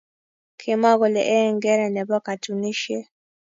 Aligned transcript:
Kimwa 0.59 0.91
kole 0.99 1.21
eeh 1.31 1.45
eng 1.47 1.61
geree 1.63 1.89
ne 1.93 2.01
bo 2.09 2.17
katunishe. 2.25 2.97